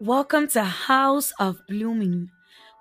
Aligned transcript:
Welcome 0.00 0.48
to 0.48 0.62
House 0.62 1.32
of 1.38 1.66
Blooming. 1.66 2.28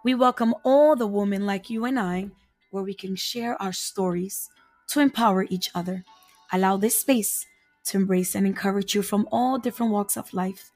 We 0.04 0.16
welcome 0.16 0.54
all 0.66 0.98
the 0.98 1.08
women 1.08 1.46
like 1.46 1.70
you 1.70 1.86
and 1.86 1.98
I, 1.98 2.28
where 2.72 2.84
we 2.84 2.94
can 2.94 3.16
share 3.16 3.56
our 3.62 3.72
stories 3.72 4.50
to 4.90 5.00
empower 5.00 5.46
each 5.50 5.70
other. 5.74 6.04
Allow 6.52 6.76
this 6.76 7.00
space 7.00 7.48
to 7.86 7.96
embrace 7.96 8.36
and 8.36 8.46
encourage 8.46 8.94
you 8.96 9.02
from 9.02 9.30
all 9.32 9.58
different 9.58 9.94
walks 9.94 10.18
of 10.18 10.34
life. 10.34 10.74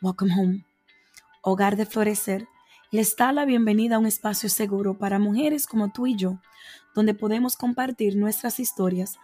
Welcome 0.00 0.30
home. 0.30 0.64
Hogar 1.44 1.76
de 1.76 1.84
Florecer 1.84 2.46
les 2.92 3.16
da 3.16 3.32
la 3.32 3.44
bienvenida 3.44 3.96
a 3.96 3.98
un 3.98 4.06
espacio 4.06 4.48
seguro 4.48 4.94
para 4.96 5.18
mujeres 5.18 5.66
como 5.66 5.90
tú 5.90 6.06
y 6.06 6.14
yo, 6.14 6.38
donde 6.94 7.12
podemos 7.12 7.56
compartir 7.56 8.14
nuestras 8.14 8.60
historias 8.60 9.18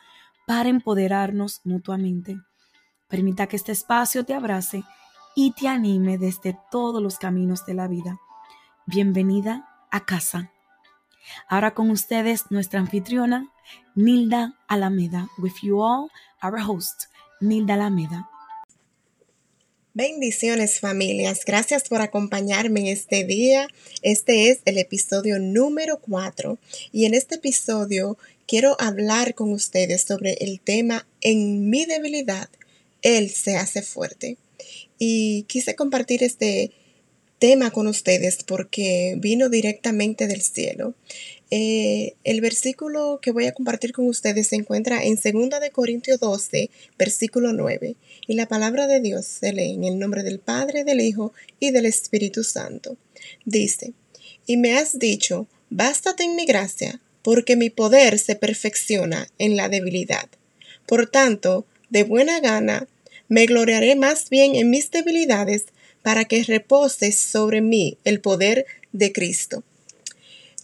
para 0.44 0.68
empoderarnos 0.68 1.60
mutuamente. 1.62 2.36
Permita 3.06 3.46
que 3.46 3.54
este 3.54 3.70
espacio 3.70 4.24
te 4.24 4.34
abrace 4.34 4.82
y 5.40 5.52
te 5.52 5.68
anime 5.68 6.18
desde 6.18 6.58
todos 6.68 7.00
los 7.00 7.16
caminos 7.16 7.64
de 7.64 7.72
la 7.72 7.86
vida. 7.86 8.20
Bienvenida 8.86 9.68
a 9.88 10.04
casa. 10.04 10.52
Ahora 11.48 11.74
con 11.74 11.92
ustedes 11.92 12.46
nuestra 12.50 12.80
anfitriona, 12.80 13.48
Nilda 13.94 14.58
Alameda. 14.66 15.28
With 15.38 15.52
you 15.62 15.80
all, 15.80 16.10
our 16.42 16.60
host, 16.60 17.02
Nilda 17.40 17.74
Alameda. 17.74 18.28
Bendiciones 19.94 20.80
familias, 20.80 21.44
gracias 21.46 21.88
por 21.88 22.00
acompañarme 22.00 22.80
en 22.80 22.86
este 22.88 23.22
día. 23.22 23.68
Este 24.02 24.50
es 24.50 24.58
el 24.64 24.76
episodio 24.76 25.38
número 25.38 26.00
4 26.00 26.58
y 26.90 27.04
en 27.04 27.14
este 27.14 27.36
episodio 27.36 28.18
quiero 28.48 28.76
hablar 28.80 29.36
con 29.36 29.52
ustedes 29.52 30.02
sobre 30.02 30.32
el 30.40 30.60
tema 30.60 31.06
En 31.20 31.70
mi 31.70 31.84
debilidad, 31.84 32.48
Él 33.02 33.30
se 33.30 33.56
hace 33.56 33.82
fuerte 33.82 34.36
y 34.98 35.44
quise 35.44 35.74
compartir 35.74 36.22
este 36.22 36.72
tema 37.38 37.70
con 37.70 37.86
ustedes 37.86 38.42
porque 38.44 39.14
vino 39.18 39.48
directamente 39.48 40.26
del 40.26 40.42
cielo. 40.42 40.94
Eh, 41.50 42.14
el 42.24 42.40
versículo 42.40 43.20
que 43.22 43.30
voy 43.30 43.46
a 43.46 43.52
compartir 43.52 43.92
con 43.92 44.06
ustedes 44.06 44.48
se 44.48 44.56
encuentra 44.56 45.02
en 45.02 45.14
2 45.14 45.60
de 45.60 45.70
Corintios 45.70 46.20
12, 46.20 46.70
versículo 46.98 47.52
9, 47.52 47.96
y 48.26 48.34
la 48.34 48.46
palabra 48.46 48.86
de 48.86 49.00
Dios 49.00 49.24
se 49.24 49.52
lee 49.52 49.72
en 49.72 49.84
el 49.84 49.98
nombre 49.98 50.22
del 50.22 50.40
Padre, 50.40 50.84
del 50.84 51.00
Hijo 51.00 51.32
y 51.58 51.70
del 51.70 51.86
Espíritu 51.86 52.44
Santo. 52.44 52.98
Dice, 53.46 53.94
y 54.46 54.58
me 54.58 54.76
has 54.76 54.98
dicho, 54.98 55.46
bástate 55.70 56.24
en 56.24 56.36
mi 56.36 56.44
gracia, 56.44 57.00
porque 57.22 57.56
mi 57.56 57.70
poder 57.70 58.18
se 58.18 58.36
perfecciona 58.36 59.28
en 59.38 59.56
la 59.56 59.68
debilidad. 59.68 60.28
Por 60.86 61.08
tanto, 61.08 61.66
de 61.90 62.02
buena 62.02 62.40
gana, 62.40 62.88
me 63.28 63.46
gloriaré 63.46 63.94
más 63.94 64.30
bien 64.30 64.54
en 64.54 64.70
mis 64.70 64.90
debilidades 64.90 65.66
para 66.02 66.24
que 66.24 66.42
repose 66.42 67.12
sobre 67.12 67.60
mí 67.60 67.98
el 68.04 68.20
poder 68.20 68.66
de 68.92 69.12
Cristo. 69.12 69.62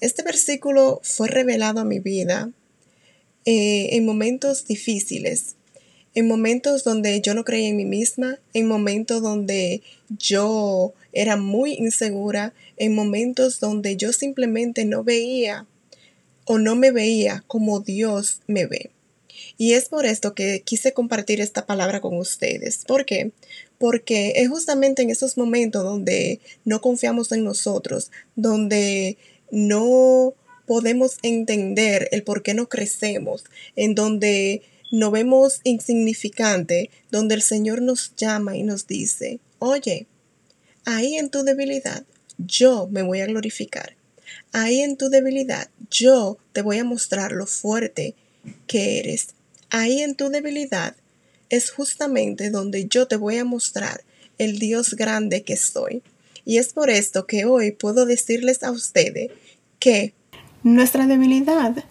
Este 0.00 0.22
versículo 0.22 1.00
fue 1.02 1.28
revelado 1.28 1.80
a 1.80 1.84
mi 1.84 1.98
vida 1.98 2.50
eh, 3.44 3.90
en 3.92 4.06
momentos 4.06 4.66
difíciles, 4.66 5.56
en 6.14 6.28
momentos 6.28 6.84
donde 6.84 7.20
yo 7.20 7.34
no 7.34 7.44
creía 7.44 7.68
en 7.68 7.76
mí 7.76 7.84
misma, 7.84 8.38
en 8.54 8.66
momentos 8.66 9.22
donde 9.22 9.82
yo 10.08 10.94
era 11.12 11.36
muy 11.36 11.74
insegura, 11.74 12.54
en 12.76 12.94
momentos 12.94 13.60
donde 13.60 13.96
yo 13.96 14.12
simplemente 14.12 14.84
no 14.84 15.04
veía 15.04 15.66
o 16.44 16.58
no 16.58 16.76
me 16.76 16.90
veía 16.90 17.44
como 17.46 17.80
Dios 17.80 18.40
me 18.46 18.66
ve. 18.66 18.93
Y 19.56 19.74
es 19.74 19.88
por 19.88 20.06
esto 20.06 20.34
que 20.34 20.62
quise 20.64 20.92
compartir 20.92 21.41
esta 21.41 21.66
palabra 21.66 22.00
con 22.00 22.16
ustedes. 22.16 22.84
¿Por 22.86 23.05
qué? 23.05 23.30
Porque 23.78 24.34
es 24.36 24.48
justamente 24.48 25.02
en 25.02 25.11
esos 25.11 25.36
momentos 25.36 25.84
donde 25.84 26.41
no 26.64 26.80
confiamos 26.80 27.30
en 27.33 27.44
nosotros, 27.44 28.11
donde 28.34 29.16
no 29.50 30.34
podemos 30.67 31.18
entender 31.23 32.08
el 32.11 32.23
por 32.23 32.42
qué 32.42 32.55
no 32.55 32.68
crecemos, 32.68 33.45
en 33.77 33.95
donde 33.95 34.62
no 34.90 35.11
vemos 35.11 35.61
insignificante, 35.64 36.90
donde 37.11 37.34
el 37.34 37.42
Señor 37.42 37.83
nos 37.83 38.14
llama 38.17 38.57
y 38.57 38.62
nos 38.62 38.86
dice, 38.86 39.40
oye, 39.58 40.07
ahí 40.84 41.17
en 41.17 41.30
tu 41.30 41.42
debilidad 41.42 42.05
yo 42.39 42.89
me 42.90 43.02
voy 43.02 43.20
a 43.20 43.27
glorificar. 43.27 43.96
Ahí 44.52 44.80
en 44.80 44.96
tu 44.96 45.11
debilidad 45.11 45.68
yo 45.90 46.39
te 46.52 46.62
voy 46.62 46.78
a 46.78 46.84
mostrar 46.84 47.33
lo 47.33 47.46
fuerte 47.46 48.14
que 48.67 48.98
eres. 48.98 49.28
Ahí 49.77 50.02
en 50.02 50.14
tu 50.14 50.29
debilidad 50.29 50.95
es 51.48 51.73
justamente 51.73 52.51
donde 52.51 52.86
yo 52.86 53.08
te 53.08 53.17
voy 53.17 53.39
a 53.39 53.45
mostrar 53.45 54.05
el 54.39 54.61
Dios 54.61 54.95
grande 54.95 55.42
que 55.42 55.57
soy. 55.57 56.05
Y 56.45 56.58
es 56.58 56.73
por 56.73 56.90
esto 56.90 57.27
que 57.27 57.45
hoy 57.45 57.73
puedo 57.73 58.07
decirles 58.07 58.63
a 58.63 58.70
ustedes 58.70 59.33
que 59.80 60.14
nuestra 60.63 61.08
debilidad 61.08 61.84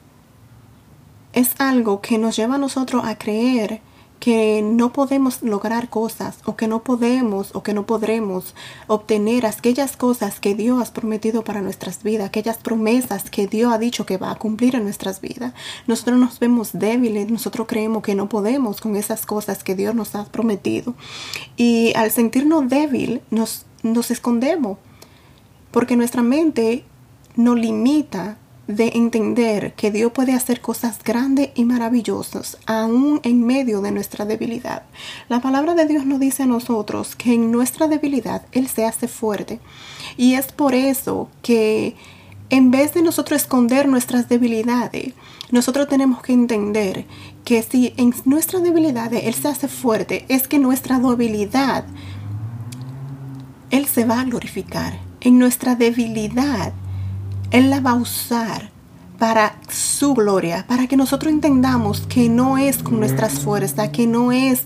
es 1.34 1.50
algo 1.58 2.00
que 2.00 2.18
nos 2.18 2.38
lleva 2.38 2.56
a 2.56 2.58
nosotros 2.58 3.04
a 3.04 3.18
creer 3.18 3.82
que 4.24 4.62
no 4.62 4.94
podemos 4.94 5.42
lograr 5.44 5.90
cosas 5.90 6.38
o 6.46 6.56
que 6.56 6.70
no 6.70 6.82
podemos 6.82 7.54
o 7.54 7.62
que 7.62 7.74
no 7.74 7.86
podremos 7.86 8.56
obtener 8.88 9.46
aquellas 9.46 9.98
cosas 9.98 10.40
que 10.40 10.56
Dios 10.56 10.82
ha 10.82 10.94
prometido 10.94 11.44
para 11.44 11.60
nuestras 11.60 12.04
vidas, 12.04 12.28
aquellas 12.28 12.56
promesas 12.58 13.30
que 13.30 13.48
Dios 13.48 13.74
ha 13.74 13.78
dicho 13.78 14.06
que 14.06 14.16
va 14.16 14.32
a 14.32 14.36
cumplir 14.36 14.76
en 14.76 14.86
nuestras 14.86 15.20
vidas. 15.20 15.54
Nosotros 15.88 16.18
nos 16.18 16.40
vemos 16.40 16.70
débiles, 16.72 17.30
nosotros 17.30 17.68
creemos 17.68 18.02
que 18.02 18.16
no 18.16 18.30
podemos 18.30 18.80
con 18.80 18.96
esas 18.96 19.26
cosas 19.26 19.62
que 19.62 19.76
Dios 19.76 19.94
nos 19.94 20.16
ha 20.16 20.24
prometido. 20.24 20.94
Y 21.58 21.92
al 21.98 22.10
sentirnos 22.10 22.70
débil 22.70 23.20
nos, 23.30 23.66
nos 23.82 24.10
escondemos 24.10 24.78
porque 25.72 25.98
nuestra 25.98 26.22
mente 26.22 26.86
nos 27.36 27.60
limita 27.60 28.38
de 28.68 28.94
entender 28.96 29.74
que 29.74 29.92
Dios 29.92 30.12
puede 30.14 30.34
hacer 30.34 30.62
cosas 30.62 31.04
grandes 31.04 31.50
y 31.54 31.66
maravillosas 31.66 32.58
aún 32.66 33.20
en 33.24 33.46
medio 33.46 33.82
de 33.82 33.92
nuestra 33.92 34.26
debilidad. 34.26 34.84
La 35.28 35.42
palabra 35.42 35.76
de 35.76 35.86
Dios 35.86 36.06
nos 36.06 36.20
dice 36.20 36.44
a 36.44 36.48
nosotros 36.48 37.16
que 37.16 37.34
en 37.34 37.52
nuestra 37.52 37.88
debilidad 37.88 38.44
Él 38.52 38.68
se 38.68 38.86
hace 38.86 39.08
fuerte. 39.08 39.60
Y 40.16 40.36
es 40.36 40.52
por 40.52 40.76
eso 40.76 41.30
que 41.42 41.96
en 42.50 42.72
vez 42.72 42.94
de 42.94 43.02
nosotros 43.02 43.42
esconder 43.42 43.88
nuestras 43.88 44.30
debilidades, 44.30 45.14
nosotros 45.52 45.88
tenemos 45.88 46.22
que 46.22 46.34
entender 46.34 47.06
que 47.44 47.64
si 47.64 47.94
en 47.98 48.14
nuestra 48.26 48.60
debilidad 48.60 49.14
Él 49.14 49.34
se 49.34 49.50
hace 49.50 49.68
fuerte, 49.68 50.26
es 50.30 50.48
que 50.48 50.60
nuestra 50.60 51.00
debilidad 51.00 51.84
Él 53.72 53.88
se 53.88 54.06
va 54.06 54.22
a 54.22 54.24
glorificar. 54.24 55.00
En 55.20 55.40
nuestra 55.40 55.76
debilidad 55.76 56.74
él 57.54 57.70
la 57.70 57.82
va 57.82 57.92
a 57.92 57.96
usar 57.96 58.72
para 59.20 59.60
su 59.70 60.16
gloria, 60.16 60.66
para 60.68 60.88
que 60.88 60.98
nosotros 60.98 61.32
entendamos 61.32 62.02
que 62.02 62.28
no 62.28 62.58
es 62.58 62.82
con 62.82 63.00
nuestras 63.00 63.34
fuerzas, 63.40 63.90
que 63.90 64.08
no 64.08 64.32
es 64.32 64.64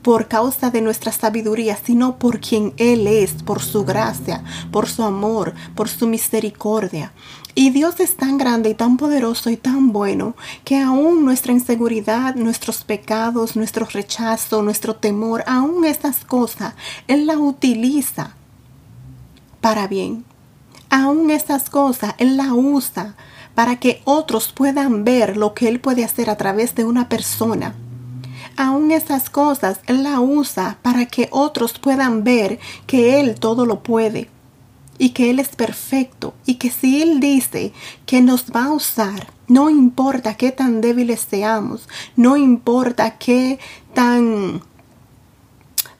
por 0.00 0.26
causa 0.26 0.70
de 0.70 0.80
nuestra 0.80 1.12
sabiduría, 1.12 1.76
sino 1.76 2.18
por 2.18 2.40
quien 2.40 2.72
Él 2.78 3.06
es, 3.06 3.42
por 3.42 3.60
su 3.60 3.84
gracia, 3.84 4.42
por 4.72 4.88
su 4.88 5.02
amor, 5.02 5.52
por 5.74 5.90
su 5.90 6.06
misericordia. 6.06 7.12
Y 7.54 7.68
Dios 7.70 8.00
es 8.00 8.16
tan 8.16 8.38
grande 8.38 8.70
y 8.70 8.74
tan 8.74 8.96
poderoso 8.96 9.50
y 9.50 9.58
tan 9.58 9.92
bueno 9.92 10.34
que 10.64 10.80
aún 10.80 11.26
nuestra 11.26 11.52
inseguridad, 11.52 12.36
nuestros 12.36 12.84
pecados, 12.84 13.54
nuestro 13.54 13.84
rechazo, 13.84 14.62
nuestro 14.62 14.96
temor, 14.96 15.44
aún 15.46 15.84
estas 15.84 16.24
cosas, 16.24 16.72
Él 17.06 17.26
la 17.26 17.36
utiliza 17.36 18.34
para 19.60 19.86
bien 19.86 20.24
aún 20.90 21.30
esas 21.30 21.70
cosas 21.70 22.14
Él 22.18 22.36
la 22.36 22.52
usa 22.52 23.14
para 23.54 23.76
que 23.76 24.02
otros 24.04 24.52
puedan 24.52 25.04
ver 25.04 25.36
lo 25.36 25.54
que 25.54 25.68
Él 25.68 25.80
puede 25.80 26.04
hacer 26.04 26.28
a 26.28 26.36
través 26.36 26.74
de 26.74 26.84
una 26.84 27.08
persona. 27.08 27.74
Aún 28.56 28.90
esas 28.90 29.30
cosas 29.30 29.80
Él 29.86 30.02
la 30.02 30.20
usa 30.20 30.78
para 30.82 31.06
que 31.06 31.28
otros 31.30 31.78
puedan 31.78 32.24
ver 32.24 32.58
que 32.86 33.20
Él 33.20 33.36
todo 33.38 33.64
lo 33.64 33.82
puede 33.82 34.28
y 34.98 35.10
que 35.10 35.30
Él 35.30 35.38
es 35.38 35.48
perfecto 35.48 36.34
y 36.44 36.56
que 36.56 36.70
si 36.70 37.00
Él 37.00 37.20
dice 37.20 37.72
que 38.04 38.20
nos 38.20 38.46
va 38.54 38.64
a 38.64 38.72
usar, 38.72 39.32
no 39.48 39.70
importa 39.70 40.34
qué 40.34 40.52
tan 40.52 40.80
débiles 40.80 41.26
seamos, 41.28 41.88
no 42.16 42.36
importa 42.36 43.16
qué 43.16 43.58
tan 43.94 44.62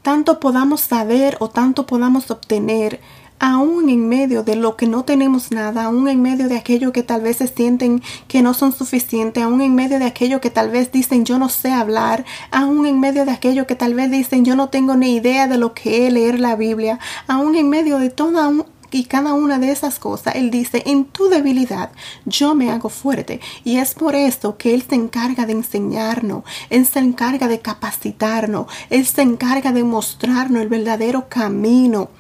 tanto 0.03 0.41
podamos 0.41 0.81
saber 0.81 1.37
o 1.41 1.51
tanto 1.51 1.87
podamos 1.87 2.31
obtener, 2.31 3.01
aún 3.41 3.89
en 3.89 4.09
medio 4.09 4.45
de 4.45 4.55
lo 4.55 4.77
que 4.77 4.87
no 4.87 5.05
tenemos 5.05 5.51
nada, 5.51 5.85
aún 5.85 6.07
en 6.09 6.23
medio 6.23 6.49
de 6.49 6.59
aquello 6.59 6.93
que 6.93 7.03
tal 7.03 7.23
vez 7.23 7.39
se 7.39 7.49
sienten 7.49 8.03
que 8.29 8.43
no 8.43 8.55
son 8.55 8.73
suficientes, 8.73 9.43
aún 9.43 9.63
en 9.63 9.75
medio 9.75 9.99
de 9.99 10.05
aquello 10.05 10.41
que 10.41 10.51
tal 10.51 10.71
vez 10.71 10.93
dicen 10.93 11.25
yo 11.25 11.39
no 11.39 11.49
sé 11.49 11.73
hablar, 11.73 12.25
aún 12.53 12.87
en 12.87 13.01
medio 13.01 13.25
de 13.25 13.33
aquello 13.33 13.67
que 13.67 13.75
tal 13.75 13.95
vez 13.95 14.11
dicen 14.11 14.45
yo 14.45 14.55
no 14.55 14.69
tengo 14.69 14.95
ni 14.95 15.17
idea 15.17 15.49
de 15.49 15.57
lo 15.57 15.75
que 15.75 16.07
es 16.07 16.13
leer 16.13 16.39
la 16.39 16.55
Biblia, 16.55 17.01
aún 17.27 17.57
en 17.57 17.69
medio 17.71 17.99
de 17.99 18.11
toda 18.11 18.53
y 18.93 19.05
cada 19.05 19.35
una 19.35 19.59
de 19.59 19.71
esas 19.71 19.99
cosas, 19.99 20.35
Él 20.35 20.51
dice, 20.51 20.83
en 20.85 21.05
tu 21.05 21.29
debilidad 21.29 21.91
yo 22.27 22.55
me 22.55 22.71
hago 22.71 22.89
fuerte. 22.89 23.41
Y 23.63 23.77
es 23.77 23.95
por 23.95 24.17
esto 24.17 24.57
que 24.57 24.75
Él 24.75 24.83
se 24.83 24.97
encarga 24.97 25.47
de 25.47 25.53
enseñarnos, 25.53 26.43
Él 26.71 26.85
se 26.87 26.99
encarga 26.99 27.47
de 27.47 27.61
capacitarnos, 27.61 28.67
Él 28.91 29.07
se 29.07 29.23
encarga 29.23 29.71
de 29.73 29.85
mostrarnos 29.85 30.63
el 30.63 30.69
verdadero 30.69 31.29
camino 31.29 32.11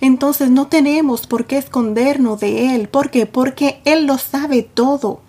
Entonces 0.00 0.50
no 0.50 0.66
tenemos 0.68 1.26
por 1.26 1.46
qué 1.46 1.58
escondernos 1.58 2.40
de 2.40 2.74
Él. 2.74 2.88
¿Por 2.88 3.10
qué? 3.10 3.26
Porque 3.26 3.80
Él 3.84 4.06
lo 4.06 4.18
sabe 4.18 4.62
todo. 4.62 5.20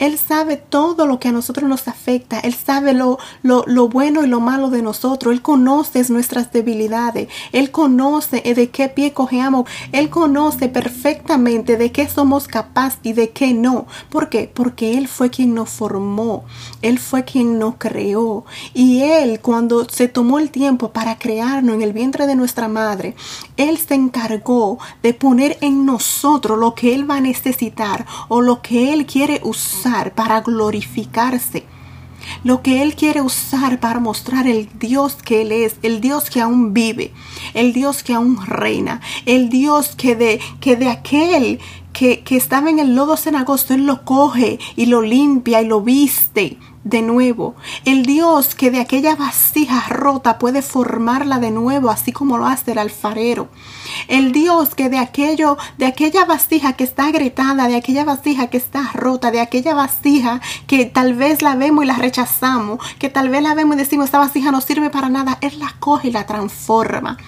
Él 0.00 0.16
sabe 0.18 0.56
todo 0.56 1.06
lo 1.06 1.20
que 1.20 1.28
a 1.28 1.32
nosotros 1.32 1.68
nos 1.68 1.86
afecta. 1.86 2.40
Él 2.40 2.54
sabe 2.54 2.94
lo, 2.94 3.18
lo, 3.42 3.88
bueno 3.88 4.24
y 4.24 4.26
lo 4.26 4.40
malo 4.40 4.70
de 4.70 4.80
nosotros. 4.80 5.32
Él 5.32 5.42
conoce 5.42 6.02
nuestras 6.10 6.50
debilidades. 6.52 7.28
Él 7.52 7.70
conoce 7.70 8.40
de 8.40 8.70
qué 8.70 8.88
pie 8.88 9.12
cojeamos. 9.12 9.68
Él 9.92 10.08
conoce 10.08 10.70
perfectamente 10.70 11.76
de 11.76 11.92
qué 11.92 12.08
somos 12.08 12.48
capaces 12.48 12.98
y 13.02 13.12
de 13.12 13.28
qué 13.30 13.52
no. 13.52 13.86
¿Por 14.08 14.30
qué? 14.30 14.50
Porque 14.52 14.96
Él 14.96 15.06
fue 15.06 15.28
quien 15.28 15.54
nos 15.54 15.68
formó. 15.68 16.44
Él 16.80 16.98
fue 16.98 17.24
quien 17.24 17.58
nos 17.58 17.74
creó. 17.76 18.46
Y 18.72 19.02
Él, 19.02 19.40
cuando 19.40 19.86
se 19.86 20.08
tomó 20.08 20.38
el 20.38 20.50
tiempo 20.50 20.92
para 20.92 21.18
crearnos 21.18 21.74
en 21.74 21.82
el 21.82 21.92
vientre 21.92 22.26
de 22.26 22.36
nuestra 22.36 22.68
madre, 22.68 23.14
Él 23.68 23.78
se 23.78 23.94
encargó 23.94 24.78
de 25.02 25.14
poner 25.14 25.58
en 25.60 25.84
nosotros 25.84 26.58
lo 26.58 26.74
que 26.74 26.94
Él 26.94 27.08
va 27.10 27.16
a 27.16 27.20
necesitar 27.20 28.06
o 28.28 28.40
lo 28.40 28.62
que 28.62 28.92
Él 28.92 29.06
quiere 29.06 29.40
usar 29.44 30.14
para 30.14 30.40
glorificarse. 30.40 31.64
Lo 32.44 32.62
que 32.62 32.82
Él 32.82 32.94
quiere 32.94 33.22
usar 33.22 33.80
para 33.80 34.00
mostrar 34.00 34.46
el 34.46 34.68
Dios 34.78 35.16
que 35.16 35.42
Él 35.42 35.52
es, 35.52 35.76
el 35.82 36.00
Dios 36.00 36.30
que 36.30 36.40
aún 36.40 36.72
vive, 36.72 37.12
el 37.54 37.72
Dios 37.72 38.02
que 38.02 38.14
aún 38.14 38.38
reina, 38.46 39.00
el 39.26 39.48
Dios 39.48 39.94
que 39.96 40.16
de, 40.16 40.40
que 40.60 40.76
de 40.76 40.88
aquel 40.88 41.60
que, 41.92 42.20
que 42.20 42.36
estaba 42.36 42.70
en 42.70 42.78
el 42.78 42.94
lodo 42.94 43.16
cenagosto, 43.16 43.74
Él 43.74 43.86
lo 43.86 44.04
coge 44.04 44.58
y 44.76 44.86
lo 44.86 45.02
limpia 45.02 45.60
y 45.62 45.66
lo 45.66 45.80
viste 45.80 46.58
de 46.84 47.02
nuevo. 47.02 47.54
El 47.84 48.04
Dios 48.04 48.54
que 48.54 48.70
de 48.70 48.80
aquella 48.80 49.14
vasija 49.14 49.84
rota 49.88 50.38
puede 50.38 50.62
formarla 50.62 51.38
de 51.38 51.50
nuevo, 51.50 51.90
así 51.90 52.12
como 52.12 52.38
lo 52.38 52.46
hace 52.46 52.72
el 52.72 52.78
alfarero. 52.78 53.48
El 54.08 54.32
Dios 54.32 54.74
que 54.74 54.88
de 54.88 54.98
aquello, 54.98 55.58
de 55.78 55.86
aquella 55.86 56.24
vasija 56.24 56.74
que 56.74 56.84
está 56.84 57.06
agrietada, 57.06 57.68
de 57.68 57.76
aquella 57.76 58.04
vasija 58.04 58.48
que 58.48 58.56
está 58.56 58.90
rota, 58.94 59.30
de 59.30 59.40
aquella 59.40 59.74
vasija 59.74 60.40
que 60.66 60.86
tal 60.86 61.14
vez 61.14 61.42
la 61.42 61.54
vemos 61.54 61.84
y 61.84 61.86
la 61.86 61.96
rechazamos, 61.96 62.78
que 62.98 63.10
tal 63.10 63.28
vez 63.28 63.42
la 63.42 63.54
vemos 63.54 63.76
y 63.76 63.80
decimos 63.80 64.06
esta 64.06 64.18
vasija 64.18 64.50
no 64.50 64.60
sirve 64.60 64.90
para 64.90 65.08
nada, 65.08 65.38
Él 65.40 65.58
la 65.58 65.74
coge 65.78 66.08
y 66.08 66.12
la 66.12 66.26
transforma 66.26 67.18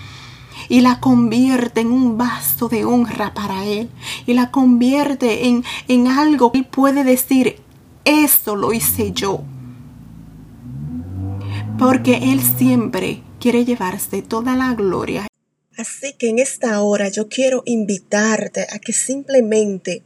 y 0.68 0.80
la 0.80 1.00
convierte 1.00 1.80
en 1.80 1.90
un 1.90 2.16
vaso 2.16 2.68
de 2.68 2.84
honra 2.84 3.34
para 3.34 3.64
Él 3.64 3.90
y 4.26 4.32
la 4.32 4.50
convierte 4.50 5.48
en, 5.48 5.64
en 5.88 6.08
algo 6.08 6.52
que 6.52 6.58
Él 6.58 6.64
puede 6.64 7.04
decir, 7.04 7.60
eso 8.04 8.56
lo 8.56 8.72
hice 8.72 9.12
yo. 9.12 9.44
Porque 11.78 12.32
Él 12.32 12.40
siempre 12.58 13.22
quiere 13.40 13.64
llevarse 13.64 14.22
toda 14.22 14.56
la 14.56 14.74
gloria. 14.74 15.26
Así 15.76 16.12
que 16.12 16.28
en 16.28 16.38
esta 16.38 16.82
hora 16.82 17.08
yo 17.08 17.28
quiero 17.28 17.62
invitarte 17.64 18.66
a 18.70 18.78
que 18.78 18.92
simplemente 18.92 20.02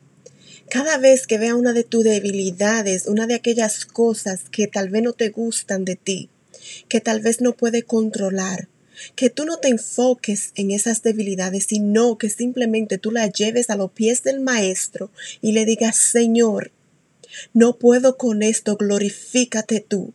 cada 0.69 0.98
vez 0.98 1.26
que 1.26 1.38
vea 1.38 1.54
una 1.54 1.72
de 1.72 1.84
tus 1.84 2.04
debilidades, 2.04 3.06
una 3.06 3.26
de 3.26 3.34
aquellas 3.34 3.84
cosas 3.84 4.49
que 4.50 4.66
tal 4.66 4.88
vez 4.88 5.02
no 5.02 5.12
te 5.12 5.28
gustan 5.31 5.84
de 5.84 5.96
ti, 5.96 6.28
que 6.88 7.00
tal 7.00 7.20
vez 7.20 7.40
no 7.40 7.52
puede 7.52 7.82
controlar, 7.82 8.69
que 9.14 9.31
tú 9.31 9.44
no 9.44 9.58
te 9.58 9.69
enfoques 9.69 10.52
en 10.54 10.70
esas 10.70 11.02
debilidades, 11.02 11.66
sino 11.69 12.19
que 12.19 12.31
simplemente 12.31 12.99
tú 12.99 13.10
las 13.10 13.32
lleves 13.32 13.70
a 13.70 13.76
los 13.76 13.92
pies 13.92 14.22
del 14.22 14.40
Maestro 14.40 15.10
y 15.40 15.52
le 15.52 15.64
digas, 15.64 15.96
Señor, 15.96 16.72
no 17.52 17.78
puedo 17.78 18.16
con 18.16 18.42
esto, 18.42 18.76
glorifícate 18.76 19.80
tú. 19.80 20.14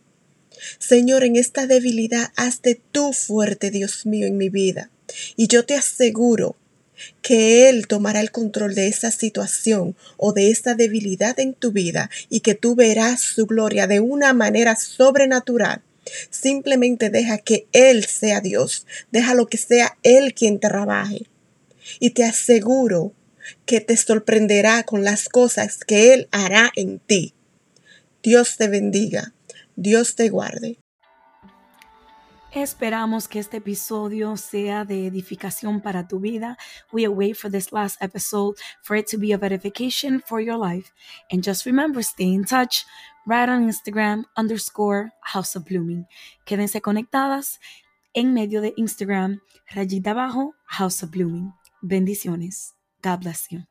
Señor, 0.78 1.24
en 1.24 1.36
esta 1.36 1.66
debilidad, 1.66 2.32
hazte 2.36 2.80
tú 2.92 3.12
fuerte, 3.12 3.70
Dios 3.70 4.06
mío, 4.06 4.26
en 4.26 4.36
mi 4.36 4.48
vida. 4.48 4.90
Y 5.36 5.48
yo 5.48 5.64
te 5.64 5.74
aseguro 5.74 6.56
que 7.20 7.68
Él 7.68 7.86
tomará 7.86 8.20
el 8.20 8.30
control 8.30 8.74
de 8.74 8.86
esa 8.86 9.10
situación 9.10 9.96
o 10.16 10.32
de 10.32 10.50
esta 10.50 10.74
debilidad 10.74 11.38
en 11.40 11.54
tu 11.54 11.72
vida 11.72 12.10
y 12.28 12.40
que 12.40 12.54
tú 12.54 12.74
verás 12.74 13.20
su 13.20 13.46
gloria 13.46 13.86
de 13.86 14.00
una 14.00 14.32
manera 14.32 14.76
sobrenatural. 14.76 15.82
Simplemente 16.30 17.10
deja 17.10 17.38
que 17.38 17.66
Él 17.72 18.04
sea 18.04 18.40
Dios, 18.40 18.86
deja 19.10 19.34
lo 19.34 19.46
que 19.46 19.58
sea 19.58 19.96
Él 20.02 20.34
quien 20.34 20.60
trabaje. 20.60 21.26
Y 21.98 22.10
te 22.10 22.24
aseguro 22.24 23.12
que 23.66 23.80
te 23.80 23.96
sorprenderá 23.96 24.82
con 24.84 25.04
las 25.04 25.28
cosas 25.28 25.78
que 25.84 26.14
Él 26.14 26.28
hará 26.32 26.70
en 26.76 26.98
ti. 26.98 27.34
Dios 28.22 28.56
te 28.56 28.68
bendiga, 28.68 29.32
Dios 29.76 30.14
te 30.14 30.28
guarde. 30.28 30.78
Esperamos 32.54 33.28
que 33.28 33.38
este 33.38 33.56
episodio 33.56 34.36
sea 34.36 34.84
de 34.84 35.06
edificación 35.06 35.80
para 35.80 36.06
tu 36.06 36.20
vida. 36.20 36.58
We 36.92 37.06
await 37.06 37.34
for 37.34 37.50
this 37.50 37.72
last 37.72 37.96
episode 38.02 38.56
for 38.82 38.94
it 38.94 39.06
to 39.10 39.16
be 39.16 39.32
of 39.32 39.42
edification 39.42 40.20
for 40.20 40.38
your 40.38 40.58
life. 40.58 40.92
And 41.30 41.42
just 41.42 41.64
remember, 41.64 42.02
stay 42.02 42.26
in 42.26 42.44
touch 42.44 42.84
right 43.24 43.48
on 43.48 43.66
Instagram 43.66 44.24
underscore 44.36 45.12
House 45.22 45.56
of 45.56 45.64
Blooming. 45.64 46.06
Quédense 46.44 46.82
conectadas 46.82 47.58
en 48.12 48.34
medio 48.34 48.60
de 48.60 48.74
Instagram, 48.76 49.40
rayita 49.74 50.10
abajo, 50.10 50.54
House 50.66 51.02
of 51.02 51.10
Blooming. 51.10 51.54
Bendiciones. 51.80 52.74
God 53.02 53.22
bless 53.22 53.50
you. 53.52 53.62